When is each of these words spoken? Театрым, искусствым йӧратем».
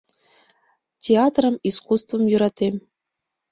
Театрым, 1.03 1.55
искусствым 1.69 2.23
йӧратем». 2.31 2.75